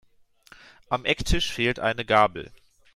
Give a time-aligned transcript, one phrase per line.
[0.89, 2.49] Am Ecktisch fehlt eine Gabel.